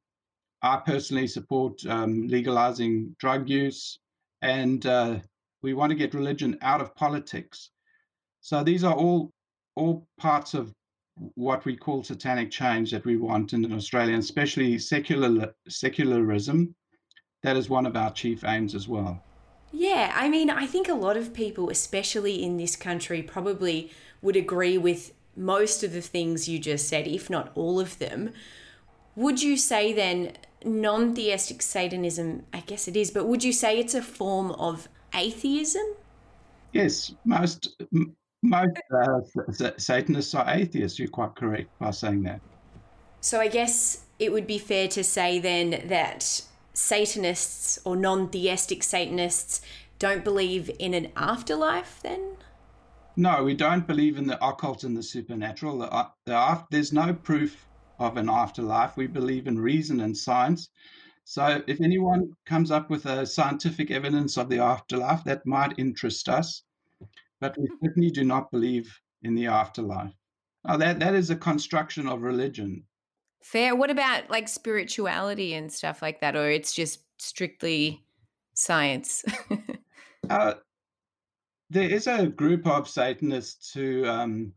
I 0.62 0.76
personally 0.76 1.26
support 1.26 1.84
um, 1.86 2.28
legalizing 2.28 3.16
drug 3.18 3.48
use, 3.48 3.98
and 4.42 4.84
uh, 4.86 5.18
we 5.62 5.74
want 5.74 5.90
to 5.90 5.96
get 5.96 6.14
religion 6.14 6.56
out 6.62 6.80
of 6.80 6.94
politics. 6.94 7.70
So 8.40 8.62
these 8.62 8.84
are 8.84 8.94
all 8.94 9.30
all 9.74 10.06
parts 10.18 10.54
of 10.54 10.72
what 11.34 11.64
we 11.64 11.76
call 11.76 12.02
satanic 12.02 12.50
change 12.50 12.90
that 12.90 13.04
we 13.04 13.16
want 13.16 13.52
in 13.52 13.72
Australia, 13.72 14.14
and 14.14 14.22
especially 14.22 14.78
secular 14.78 15.52
secularism. 15.68 16.74
That 17.42 17.56
is 17.56 17.68
one 17.68 17.86
of 17.86 17.96
our 17.96 18.12
chief 18.12 18.44
aims 18.44 18.74
as 18.74 18.86
well. 18.86 19.20
Yeah, 19.72 20.12
I 20.14 20.28
mean, 20.28 20.48
I 20.50 20.66
think 20.66 20.88
a 20.88 20.94
lot 20.94 21.16
of 21.16 21.32
people, 21.32 21.70
especially 21.70 22.42
in 22.42 22.56
this 22.56 22.76
country, 22.76 23.22
probably 23.22 23.90
would 24.20 24.36
agree 24.36 24.78
with 24.78 25.12
most 25.34 25.82
of 25.82 25.92
the 25.92 26.02
things 26.02 26.48
you 26.48 26.58
just 26.58 26.88
said, 26.88 27.08
if 27.08 27.30
not 27.30 27.50
all 27.54 27.80
of 27.80 27.98
them. 27.98 28.30
Would 29.16 29.42
you 29.42 29.56
say 29.56 29.92
then 29.92 30.32
non 30.64 31.14
theistic 31.14 31.62
Satanism, 31.62 32.44
I 32.52 32.60
guess 32.60 32.88
it 32.88 32.96
is, 32.96 33.10
but 33.10 33.26
would 33.26 33.44
you 33.44 33.52
say 33.52 33.78
it's 33.78 33.94
a 33.94 34.02
form 34.02 34.52
of 34.52 34.88
atheism? 35.14 35.84
Yes, 36.72 37.14
most 37.24 37.82
most 38.42 38.78
uh, 38.92 39.70
Satanists 39.76 40.34
are 40.34 40.48
atheists. 40.48 40.98
You're 40.98 41.08
quite 41.08 41.34
correct 41.34 41.68
by 41.78 41.90
saying 41.90 42.22
that. 42.24 42.40
So 43.20 43.40
I 43.40 43.48
guess 43.48 44.04
it 44.18 44.32
would 44.32 44.46
be 44.46 44.58
fair 44.58 44.88
to 44.88 45.04
say 45.04 45.38
then 45.38 45.82
that 45.86 46.42
Satanists 46.74 47.78
or 47.84 47.96
non 47.96 48.28
theistic 48.28 48.82
Satanists 48.82 49.60
don't 49.98 50.24
believe 50.24 50.68
in 50.80 50.94
an 50.94 51.12
afterlife 51.16 52.00
then? 52.02 52.36
No, 53.14 53.44
we 53.44 53.54
don't 53.54 53.86
believe 53.86 54.16
in 54.16 54.26
the 54.26 54.44
occult 54.44 54.82
and 54.82 54.96
the 54.96 55.02
supernatural. 55.02 55.78
The, 55.78 56.08
the, 56.24 56.64
there's 56.70 56.92
no 56.92 57.12
proof 57.12 57.64
of 58.02 58.16
an 58.16 58.28
afterlife. 58.28 58.96
We 58.96 59.06
believe 59.06 59.46
in 59.46 59.58
reason 59.58 60.00
and 60.00 60.16
science. 60.16 60.68
So, 61.24 61.62
if 61.66 61.80
anyone 61.80 62.34
comes 62.46 62.70
up 62.70 62.90
with 62.90 63.06
a 63.06 63.24
scientific 63.24 63.90
evidence 63.90 64.36
of 64.36 64.48
the 64.48 64.58
afterlife, 64.58 65.22
that 65.24 65.46
might 65.46 65.78
interest 65.78 66.28
us, 66.28 66.64
but 67.40 67.56
we 67.56 67.68
certainly 67.82 68.10
do 68.10 68.24
not 68.24 68.50
believe 68.50 68.92
in 69.22 69.34
the 69.34 69.46
afterlife. 69.46 70.12
Now, 70.64 70.76
that, 70.76 70.98
that 71.00 71.14
is 71.14 71.30
a 71.30 71.36
construction 71.36 72.08
of 72.08 72.22
religion. 72.22 72.84
Fair. 73.42 73.74
What 73.74 73.90
about 73.90 74.30
like 74.30 74.48
spirituality 74.48 75.54
and 75.54 75.72
stuff 75.72 76.02
like 76.02 76.20
that, 76.20 76.36
or 76.36 76.50
it's 76.50 76.74
just 76.74 77.00
strictly 77.18 78.04
science? 78.54 79.24
uh, 80.30 80.54
there 81.70 81.88
is 81.88 82.06
a 82.06 82.26
group 82.26 82.66
of 82.66 82.88
Satanists 82.88 83.72
who 83.72 84.06
um, 84.06 84.52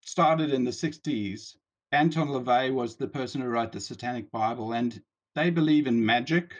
started 0.00 0.52
in 0.52 0.64
the 0.64 0.70
60s 0.70 1.54
Anton 1.92 2.28
LaVey 2.28 2.72
was 2.72 2.96
the 2.96 3.08
person 3.08 3.40
who 3.40 3.48
wrote 3.48 3.72
the 3.72 3.80
Satanic 3.80 4.30
Bible, 4.30 4.72
and 4.72 5.00
they 5.34 5.50
believe 5.50 5.86
in 5.86 6.04
magic. 6.04 6.52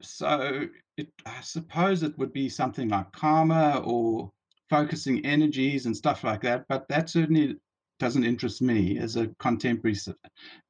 So 0.00 0.68
it, 0.96 1.08
I 1.24 1.40
suppose 1.40 2.02
it 2.02 2.16
would 2.18 2.32
be 2.32 2.48
something 2.48 2.88
like 2.88 3.12
karma 3.12 3.82
or 3.84 4.30
focusing 4.68 5.24
energies 5.24 5.86
and 5.86 5.96
stuff 5.96 6.24
like 6.24 6.42
that. 6.42 6.66
But 6.68 6.88
that 6.88 7.08
certainly 7.08 7.56
doesn't 7.98 8.24
interest 8.24 8.60
me 8.60 8.98
as 8.98 9.16
a 9.16 9.28
contemporary 9.38 9.96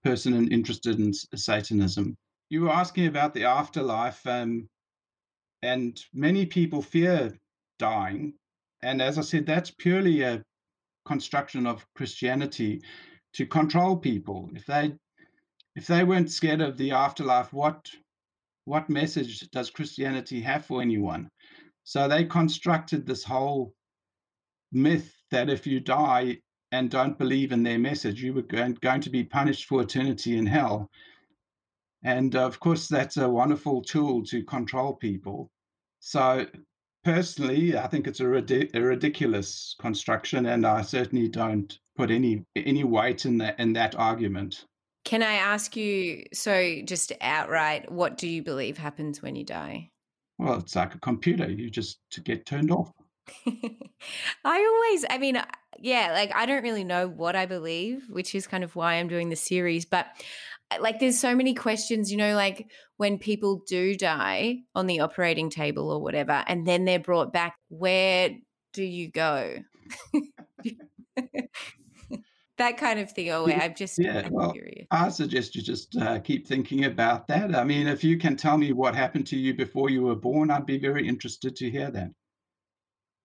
person 0.05 0.35
and 0.35 0.53
interested 0.53 0.99
in 0.99 1.12
Satanism. 1.12 2.17
You 2.51 2.62
were 2.62 2.73
asking 2.73 3.07
about 3.07 3.33
the 3.33 3.45
afterlife, 3.45 4.25
um, 4.27 4.69
and 5.62 5.99
many 6.12 6.45
people 6.45 6.83
fear 6.83 7.33
dying. 7.79 8.35
And 8.83 9.01
as 9.01 9.19
I 9.19 9.23
said, 9.23 9.47
that's 9.47 9.71
purely 9.71 10.23
a 10.23 10.43
construction 11.07 11.67
of 11.67 11.87
Christianity 11.95 12.83
to 13.35 13.47
control 13.47 13.97
people. 13.97 14.51
If 14.55 14.67
they 14.67 14.95
if 15.75 15.87
they 15.87 16.05
weren't 16.05 16.31
scared 16.31 16.61
of 16.61 16.77
the 16.77 16.93
afterlife, 16.93 17.53
what 17.53 17.89
what 18.65 18.91
message 18.91 19.41
does 19.51 19.71
Christianity 19.71 20.41
have 20.43 20.67
for 20.67 20.83
anyone? 20.83 21.29
So 21.85 22.07
they 22.07 22.25
constructed 22.25 23.07
this 23.07 23.25
whole 23.25 23.75
myth 24.71 25.12
that 25.31 25.51
if 25.51 25.67
you 25.67 25.81
die 25.81 26.39
and 26.71 26.91
don't 26.91 27.19
believe 27.19 27.53
in 27.53 27.62
their 27.62 27.79
message, 27.79 28.23
you 28.23 28.33
were 28.33 28.43
going, 28.43 29.01
to 29.01 29.11
be 29.11 29.25
punished 29.25 29.67
for 29.67 29.83
eternity 29.83 30.39
in 30.39 30.47
hell. 30.47 30.91
And 32.05 32.35
of 32.35 32.61
course, 32.61 32.89
that's 32.89 33.17
a 33.17 33.29
wonderful 33.29 33.83
tool 33.83 34.25
to 34.27 34.43
control 34.45 34.95
people. 34.95 35.51
So, 36.01 36.47
personally, 37.04 37.76
I 37.76 37.87
think 37.87 38.06
it's 38.06 38.21
a, 38.21 38.26
a 38.26 38.80
ridiculous 38.80 39.75
construction, 39.80 40.47
and 40.47 40.66
I 40.66 40.82
certainly 40.82 41.28
don't 41.28 41.78
put 41.97 42.11
any 42.11 42.44
any 42.56 42.85
weight 42.85 43.26
in 43.26 43.38
that 43.38 43.59
in 43.59 43.73
that 43.75 43.94
argument. 43.94 44.64
Can 45.04 45.23
I 45.23 45.35
ask 45.35 45.76
you, 45.76 46.25
so 46.32 46.80
just 46.85 47.12
outright, 47.21 47.90
what 47.90 48.16
do 48.16 48.28
you 48.28 48.42
believe 48.42 48.78
happens 48.78 49.21
when 49.21 49.35
you 49.35 49.44
die? 49.44 49.90
Well, 50.38 50.59
it's 50.59 50.76
like 50.76 50.94
a 50.94 51.00
computer; 51.00 51.50
you 51.50 51.71
just 51.71 51.99
to 52.12 52.21
get 52.21 52.47
turned 52.47 52.71
off. 52.71 52.90
I 54.44 54.82
always, 54.85 55.04
I 55.11 55.18
mean, 55.18 55.37
uh, 55.37 55.44
yeah, 55.78 56.12
like 56.12 56.32
I 56.35 56.47
don't 56.47 56.62
really 56.62 56.85
know 56.85 57.09
what 57.09 57.37
I 57.37 57.47
believe, 57.47 58.04
which 58.09 58.35
is 58.35 58.47
kind 58.47 58.64
of 58.64 58.76
why 58.76 58.94
I'm 58.94 59.09
doing 59.09 59.28
the 59.28 59.37
series, 59.37 59.85
but 59.85 60.06
like 60.81 61.00
there's 61.00 61.19
so 61.19 61.35
many 61.35 61.55
questions, 61.55 62.11
you 62.11 62.17
know, 62.17 62.35
like 62.35 62.71
when 62.97 63.19
people 63.19 63.62
do 63.67 63.95
die 63.95 64.59
on 64.75 64.87
the 64.87 65.00
operating 65.00 65.50
table 65.50 65.91
or 65.91 66.00
whatever, 66.00 66.45
and 66.47 66.67
then 66.67 66.85
they're 66.85 66.99
brought 66.99 67.33
back, 67.33 67.57
where 67.69 68.31
do 68.73 68.83
you 68.83 69.11
go? 69.11 69.59
that 72.59 72.76
kind 72.76 73.00
of 73.00 73.11
thing. 73.11 73.31
Oh, 73.31 73.49
I'm 73.50 73.75
just 73.75 73.99
yeah. 73.99 74.23
I'm 74.25 74.33
well, 74.33 74.52
curious. 74.52 74.87
I 74.91 75.09
suggest 75.09 75.55
you 75.55 75.62
just 75.62 75.97
uh, 75.97 76.19
keep 76.21 76.47
thinking 76.47 76.85
about 76.85 77.29
that. 77.29 77.55
I 77.55 77.64
mean, 77.64 77.87
if 77.87 78.05
you 78.05 78.19
can 78.19 78.37
tell 78.37 78.57
me 78.57 78.73
what 78.73 78.95
happened 78.95 79.26
to 79.29 79.37
you 79.37 79.55
before 79.55 79.91
you 79.91 80.02
were 80.02 80.17
born, 80.17 80.50
I'd 80.50 80.67
be 80.67 80.79
very 80.79 81.07
interested 81.07 81.57
to 81.57 81.71
hear 81.71 81.91
that. 81.91 82.11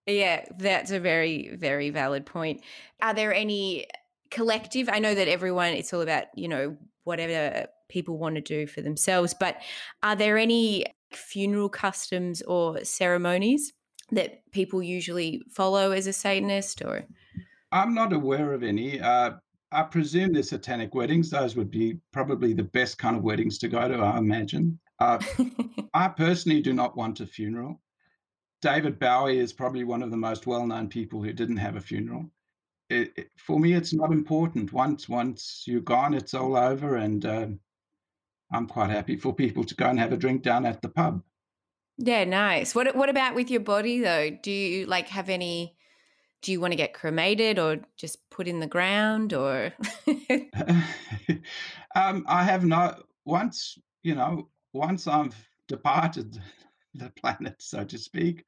Yeah, 0.08 0.46
that's 0.58 0.92
a 0.92 1.00
very, 1.00 1.56
very 1.56 1.89
valid 1.89 2.25
point. 2.25 2.62
Are 3.01 3.13
there 3.13 3.34
any 3.34 3.88
collective? 4.32 4.89
I 4.89 5.00
know 5.00 5.13
that 5.13 5.27
everyone, 5.27 5.74
it's 5.74 5.94
all 5.94 6.01
about, 6.01 6.25
you 6.34 6.48
know, 6.48 6.77
whatever 7.08 7.68
people 7.90 8.18
want 8.18 8.36
to 8.36 8.42
do 8.42 8.68
for 8.68 8.82
themselves, 8.82 9.34
but 9.40 9.58
are 10.04 10.16
there 10.16 10.38
any 10.38 10.86
funeral 11.12 11.70
customs 11.70 12.42
or 12.44 12.84
ceremonies 12.84 13.74
that 14.12 14.42
people 14.52 14.84
usually 14.84 15.42
follow 15.50 15.92
as 15.92 16.06
a 16.06 16.14
Satanist 16.14 16.82
or? 16.84 17.06
I'm 17.72 17.94
not 17.94 18.14
aware 18.14 18.54
of 18.54 18.64
any. 18.64 19.02
Uh, 19.02 19.32
I 19.72 19.84
presume 19.84 20.34
the 20.34 20.44
satanic 20.44 20.96
weddings, 20.96 21.30
those 21.30 21.56
would 21.56 21.72
be 21.72 22.00
probably 22.14 22.54
the 22.54 22.64
best 22.64 22.98
kind 22.98 23.18
of 23.18 23.24
weddings 23.24 23.58
to 23.60 23.68
go 23.68 23.88
to, 23.88 23.98
I 23.98 24.18
imagine. 24.18 24.80
Uh, 25.00 25.20
I 25.94 26.08
personally 26.08 26.62
do 26.62 26.74
not 26.74 26.96
want 26.96 27.20
a 27.20 27.28
funeral. 27.28 27.82
David 28.62 28.98
Bowie 28.98 29.40
is 29.40 29.54
probably 29.54 29.84
one 29.84 30.02
of 30.02 30.10
the 30.10 30.18
most 30.18 30.48
well-known 30.48 30.88
people 30.88 31.22
who 31.22 31.34
didn't 31.34 31.58
have 31.58 31.76
a 31.76 31.82
funeral. 31.82 32.30
It, 32.89 33.13
it, 33.17 33.32
for 33.38 33.60
me, 33.60 33.74
it's 33.74 33.94
not 33.94 34.12
important. 34.12 34.74
Once 34.74 35.10
once 35.10 35.63
you're 35.65 35.82
gone, 35.82 36.13
it's 36.13 36.34
all 36.34 36.56
over, 36.56 36.96
and 36.96 37.25
uh, 37.25 37.48
I'm 38.51 38.67
quite 38.67 38.89
happy 38.89 39.17
for 39.17 39.34
people 39.34 39.63
to 39.65 39.75
go 39.75 39.88
and 39.88 40.00
have 40.00 40.13
a 40.13 40.17
drink 40.17 40.41
down 40.41 40.65
at 40.65 40.82
the 40.82 40.89
pub. 40.89 41.22
Yeah, 41.98 42.24
nice. 42.24 42.75
What 42.75 42.96
what 42.96 43.10
about 43.10 43.36
with 43.36 43.51
your 43.51 43.62
body 43.62 44.00
though? 44.00 44.29
Do 44.29 44.51
you 44.51 44.86
like 44.86 45.08
have 45.10 45.29
any? 45.29 45.75
Do 46.44 46.51
you 46.51 46.62
want 46.62 46.72
to 46.72 46.77
get 46.77 46.94
cremated 46.94 47.58
or 47.58 47.79
just 47.98 48.29
put 48.29 48.48
in 48.48 48.60
the 48.60 48.67
ground 48.67 49.34
or? 49.34 49.74
um, 51.96 52.25
I 52.27 52.44
have 52.44 52.63
not. 52.63 53.03
Once 53.25 53.77
you 54.03 54.15
know, 54.15 54.48
once 54.74 55.08
I've 55.08 55.36
departed 55.67 56.39
the 56.94 57.10
planet, 57.10 57.56
so 57.60 57.84
to 57.84 57.98
speak. 57.98 58.46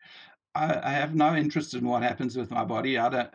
I, 0.56 0.80
I, 0.90 0.92
have 0.92 1.14
no 1.14 1.36
interest 1.36 1.76
in 1.76 1.86
what 1.86 2.02
happens 2.02 2.36
with 2.36 2.50
my 2.50 2.64
body. 2.64 2.98
I 2.98 3.10
don't. 3.10 3.34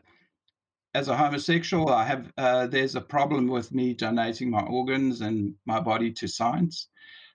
As 0.95 1.09
a 1.09 1.17
homosexual, 1.17 1.89
I 1.89 2.05
have. 2.05 2.33
Uh, 2.39 2.67
there's 2.67 2.95
a 2.95 3.01
problem 3.01 3.49
with 3.49 3.73
me 3.73 3.95
donating 3.95 4.51
my 4.51 4.63
organs 4.63 5.21
and 5.21 5.55
my 5.67 5.81
body 5.81 6.13
to 6.13 6.29
science. 6.29 6.89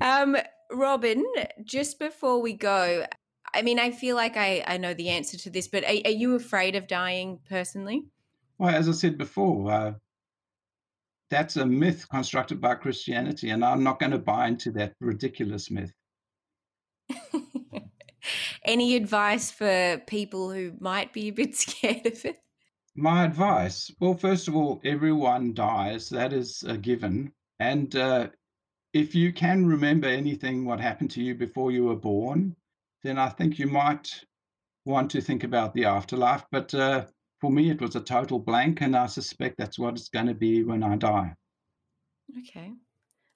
um, 0.00 0.36
Robin, 0.70 1.24
just 1.64 1.98
before 1.98 2.40
we 2.40 2.52
go, 2.52 3.06
I 3.54 3.62
mean, 3.62 3.78
I 3.78 3.90
feel 3.90 4.14
like 4.16 4.36
I, 4.36 4.62
I 4.66 4.76
know 4.76 4.94
the 4.94 5.08
answer 5.08 5.38
to 5.38 5.50
this, 5.50 5.68
but 5.68 5.84
are, 5.84 5.96
are 6.04 6.10
you 6.10 6.34
afraid 6.34 6.76
of 6.76 6.86
dying 6.86 7.40
personally? 7.48 8.04
Well, 8.58 8.74
as 8.74 8.88
I 8.88 8.92
said 8.92 9.16
before, 9.16 9.70
uh, 9.70 9.94
that's 11.30 11.56
a 11.56 11.66
myth 11.66 12.08
constructed 12.08 12.60
by 12.60 12.74
Christianity, 12.74 13.50
and 13.50 13.64
I'm 13.64 13.82
not 13.82 13.98
going 13.98 14.12
to 14.12 14.18
buy 14.18 14.48
into 14.48 14.70
that 14.72 14.94
ridiculous 15.00 15.70
myth. 15.70 15.92
Any 18.64 18.96
advice 18.96 19.50
for 19.50 20.02
people 20.06 20.50
who 20.52 20.72
might 20.80 21.12
be 21.12 21.28
a 21.28 21.32
bit 21.32 21.54
scared 21.56 22.06
of 22.06 22.24
it? 22.24 22.38
My 22.96 23.24
advice 23.24 23.90
well, 24.00 24.14
first 24.14 24.48
of 24.48 24.56
all, 24.56 24.80
everyone 24.84 25.54
dies. 25.54 26.08
That 26.08 26.32
is 26.32 26.64
a 26.64 26.76
given. 26.76 27.32
And 27.60 27.94
uh, 27.94 28.28
if 28.92 29.14
you 29.14 29.32
can 29.32 29.66
remember 29.66 30.08
anything 30.08 30.64
what 30.64 30.80
happened 30.80 31.10
to 31.12 31.22
you 31.22 31.34
before 31.34 31.70
you 31.70 31.84
were 31.84 31.96
born, 31.96 32.56
then 33.02 33.18
I 33.18 33.28
think 33.28 33.58
you 33.58 33.66
might 33.66 34.24
want 34.84 35.10
to 35.12 35.20
think 35.20 35.44
about 35.44 35.74
the 35.74 35.84
afterlife. 35.84 36.44
But 36.50 36.74
uh, 36.74 37.06
for 37.40 37.50
me, 37.50 37.70
it 37.70 37.80
was 37.80 37.96
a 37.96 38.00
total 38.00 38.38
blank, 38.38 38.80
and 38.80 38.96
I 38.96 39.06
suspect 39.06 39.58
that's 39.58 39.78
what 39.78 39.94
it's 39.94 40.08
going 40.08 40.26
to 40.26 40.34
be 40.34 40.64
when 40.64 40.82
I 40.82 40.96
die. 40.96 41.34
Okay. 42.40 42.72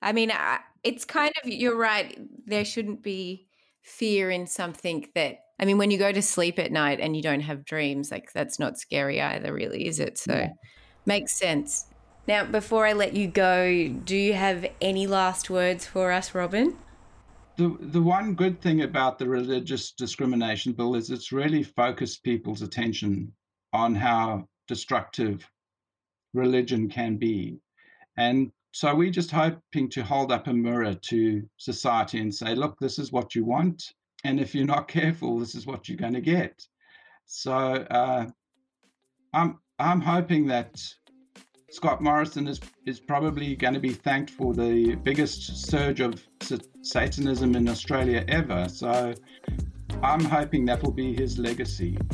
I 0.00 0.12
mean, 0.12 0.32
it's 0.82 1.04
kind 1.04 1.32
of, 1.42 1.48
you're 1.50 1.78
right. 1.78 2.18
There 2.46 2.64
shouldn't 2.64 3.02
be 3.02 3.46
fear 3.82 4.30
in 4.30 4.46
something 4.46 5.08
that, 5.14 5.38
I 5.60 5.64
mean, 5.64 5.78
when 5.78 5.90
you 5.90 5.98
go 5.98 6.10
to 6.12 6.22
sleep 6.22 6.58
at 6.58 6.72
night 6.72 6.98
and 7.00 7.14
you 7.16 7.22
don't 7.22 7.40
have 7.40 7.64
dreams, 7.64 8.10
like 8.10 8.32
that's 8.32 8.58
not 8.58 8.78
scary 8.78 9.20
either, 9.20 9.52
really, 9.52 9.86
is 9.86 10.00
it? 10.00 10.18
So, 10.18 10.34
yeah. 10.34 10.48
makes 11.06 11.32
sense. 11.32 11.86
Now, 12.26 12.44
before 12.44 12.86
I 12.86 12.92
let 12.92 13.14
you 13.14 13.28
go, 13.28 13.88
do 13.88 14.16
you 14.16 14.34
have 14.34 14.66
any 14.80 15.06
last 15.06 15.50
words 15.50 15.86
for 15.86 16.10
us, 16.10 16.34
Robin? 16.34 16.76
the 17.56 17.76
the 17.80 18.02
one 18.02 18.34
good 18.34 18.60
thing 18.60 18.82
about 18.82 19.18
the 19.18 19.28
religious 19.28 19.92
discrimination 19.92 20.72
bill 20.72 20.94
is 20.94 21.10
it's 21.10 21.32
really 21.32 21.62
focused 21.62 22.22
people's 22.22 22.62
attention 22.62 23.32
on 23.72 23.94
how 23.94 24.46
destructive 24.68 25.48
religion 26.34 26.88
can 26.88 27.16
be 27.16 27.58
and 28.16 28.50
so 28.74 28.94
we're 28.94 29.10
just 29.10 29.30
hoping 29.30 29.88
to 29.90 30.02
hold 30.02 30.32
up 30.32 30.46
a 30.46 30.52
mirror 30.52 30.94
to 30.94 31.42
society 31.58 32.20
and 32.20 32.34
say 32.34 32.54
look 32.54 32.78
this 32.78 32.98
is 32.98 33.12
what 33.12 33.34
you 33.34 33.44
want 33.44 33.92
and 34.24 34.40
if 34.40 34.54
you're 34.54 34.66
not 34.66 34.88
careful 34.88 35.38
this 35.38 35.54
is 35.54 35.66
what 35.66 35.88
you're 35.88 35.98
going 35.98 36.14
to 36.14 36.20
get 36.20 36.66
so 37.26 37.52
uh, 37.52 38.26
i'm 39.34 39.58
i'm 39.78 40.00
hoping 40.00 40.46
that 40.46 40.80
Scott 41.72 42.02
Morrison 42.02 42.46
is, 42.48 42.60
is 42.84 43.00
probably 43.00 43.56
going 43.56 43.72
to 43.72 43.80
be 43.80 43.94
thanked 43.94 44.28
for 44.28 44.52
the 44.52 44.94
biggest 44.96 45.66
surge 45.66 46.00
of 46.00 46.22
Satanism 46.82 47.56
in 47.56 47.66
Australia 47.66 48.26
ever. 48.28 48.68
So 48.68 49.14
I'm 50.02 50.24
hoping 50.24 50.64
that 50.66 50.82
will 50.82 50.92
be 50.92 51.14
his 51.14 51.38
legacy. 51.38 51.96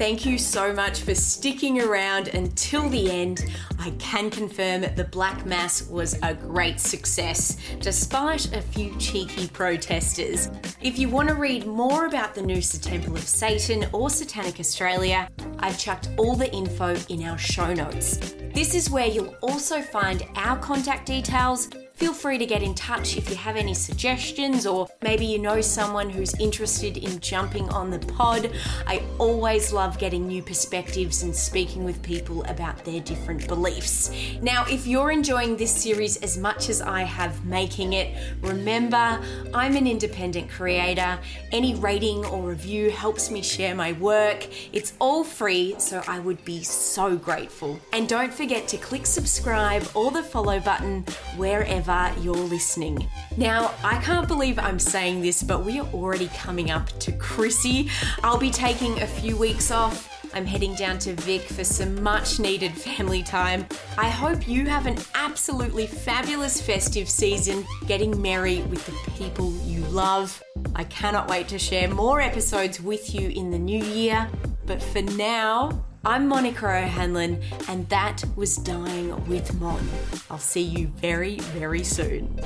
Thank 0.00 0.24
you 0.24 0.38
so 0.38 0.72
much 0.72 1.02
for 1.02 1.14
sticking 1.14 1.82
around 1.82 2.28
until 2.28 2.88
the 2.88 3.10
end. 3.10 3.44
I 3.78 3.90
can 3.98 4.30
confirm 4.30 4.80
the 4.96 5.06
Black 5.12 5.44
Mass 5.44 5.86
was 5.88 6.18
a 6.22 6.32
great 6.32 6.80
success, 6.80 7.58
despite 7.80 8.56
a 8.56 8.62
few 8.62 8.96
cheeky 8.96 9.46
protesters. 9.48 10.48
If 10.80 10.98
you 10.98 11.10
want 11.10 11.28
to 11.28 11.34
read 11.34 11.66
more 11.66 12.06
about 12.06 12.34
the 12.34 12.40
Noosa 12.40 12.80
Temple 12.80 13.14
of 13.14 13.22
Satan 13.22 13.86
or 13.92 14.08
Satanic 14.08 14.58
Australia, 14.58 15.28
I've 15.58 15.78
chucked 15.78 16.08
all 16.16 16.34
the 16.34 16.50
info 16.50 16.96
in 17.10 17.22
our 17.24 17.36
show 17.36 17.74
notes. 17.74 18.16
This 18.54 18.74
is 18.74 18.88
where 18.88 19.06
you'll 19.06 19.36
also 19.42 19.82
find 19.82 20.26
our 20.34 20.58
contact 20.58 21.04
details 21.04 21.68
Feel 22.00 22.14
free 22.14 22.38
to 22.38 22.46
get 22.46 22.62
in 22.62 22.74
touch 22.74 23.18
if 23.18 23.28
you 23.28 23.36
have 23.36 23.56
any 23.56 23.74
suggestions 23.74 24.66
or 24.66 24.88
maybe 25.02 25.26
you 25.26 25.38
know 25.38 25.60
someone 25.60 26.08
who's 26.08 26.32
interested 26.40 26.96
in 26.96 27.20
jumping 27.20 27.68
on 27.68 27.90
the 27.90 27.98
pod. 27.98 28.50
I 28.86 29.02
always 29.18 29.70
love 29.70 29.98
getting 29.98 30.26
new 30.26 30.42
perspectives 30.42 31.24
and 31.24 31.36
speaking 31.36 31.84
with 31.84 32.02
people 32.02 32.42
about 32.44 32.86
their 32.86 33.00
different 33.00 33.46
beliefs. 33.46 34.10
Now, 34.40 34.64
if 34.64 34.86
you're 34.86 35.10
enjoying 35.10 35.58
this 35.58 35.70
series 35.70 36.16
as 36.22 36.38
much 36.38 36.70
as 36.70 36.80
I 36.80 37.02
have 37.02 37.44
making 37.44 37.92
it, 37.92 38.16
remember 38.40 39.20
I'm 39.52 39.76
an 39.76 39.86
independent 39.86 40.48
creator. 40.48 41.18
Any 41.52 41.74
rating 41.74 42.24
or 42.24 42.48
review 42.48 42.88
helps 42.88 43.30
me 43.30 43.42
share 43.42 43.74
my 43.74 43.92
work. 43.92 44.48
It's 44.72 44.94
all 45.00 45.22
free, 45.22 45.74
so 45.76 46.02
I 46.08 46.18
would 46.20 46.42
be 46.46 46.62
so 46.62 47.16
grateful. 47.16 47.78
And 47.92 48.08
don't 48.08 48.32
forget 48.32 48.68
to 48.68 48.78
click 48.78 49.04
subscribe 49.04 49.86
or 49.94 50.10
the 50.10 50.22
follow 50.22 50.60
button 50.60 51.04
wherever 51.36 51.89
wherever 51.90 52.20
you're 52.20 52.34
listening. 52.34 53.08
Now, 53.36 53.74
I 53.82 53.96
can't 53.98 54.28
believe 54.28 54.58
I'm 54.58 54.78
saying 54.78 55.22
this, 55.22 55.42
but 55.42 55.64
we 55.64 55.80
are 55.80 55.86
already 55.92 56.28
coming 56.28 56.70
up 56.70 56.86
to 57.00 57.12
Chrissy. 57.12 57.88
I'll 58.22 58.38
be 58.38 58.50
taking 58.50 59.00
a 59.00 59.06
few 59.06 59.36
weeks 59.36 59.70
off. 59.70 60.08
I'm 60.32 60.46
heading 60.46 60.74
down 60.76 61.00
to 61.00 61.14
Vic 61.14 61.42
for 61.42 61.64
some 61.64 62.00
much 62.00 62.38
needed 62.38 62.72
family 62.72 63.24
time. 63.24 63.66
I 63.98 64.08
hope 64.08 64.46
you 64.46 64.66
have 64.66 64.86
an 64.86 64.98
absolutely 65.14 65.88
fabulous 65.88 66.60
festive 66.60 67.08
season 67.08 67.66
getting 67.88 68.22
merry 68.22 68.62
with 68.62 68.86
the 68.86 69.10
people 69.12 69.52
you 69.64 69.80
love. 69.86 70.40
I 70.76 70.84
cannot 70.84 71.28
wait 71.28 71.48
to 71.48 71.58
share 71.58 71.88
more 71.88 72.20
episodes 72.20 72.80
with 72.80 73.12
you 73.12 73.30
in 73.30 73.50
the 73.50 73.58
new 73.58 73.82
year. 73.82 74.28
But 74.66 74.80
for 74.80 75.02
now, 75.02 75.84
I'm 76.02 76.28
Monica 76.28 76.66
O'Hanlon, 76.66 77.42
and 77.68 77.86
that 77.90 78.24
was 78.34 78.56
Dying 78.56 79.26
with 79.26 79.52
Mon. 79.60 79.86
I'll 80.30 80.38
see 80.38 80.62
you 80.62 80.86
very, 80.86 81.38
very 81.40 81.84
soon. 81.84 82.40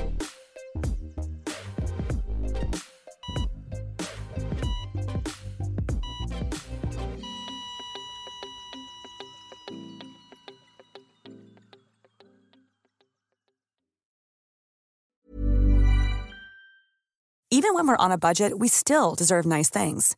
Even 17.51 17.73
when 17.73 17.87
we're 17.87 17.95
on 17.95 18.11
a 18.11 18.17
budget, 18.17 18.59
we 18.59 18.67
still 18.67 19.15
deserve 19.15 19.45
nice 19.45 19.69
things. 19.69 20.17